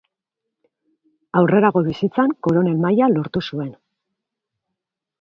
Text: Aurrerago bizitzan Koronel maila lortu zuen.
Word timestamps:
Aurrerago 1.41 1.85
bizitzan 1.89 2.35
Koronel 2.49 2.83
maila 2.89 3.13
lortu 3.15 3.47
zuen. 3.49 3.73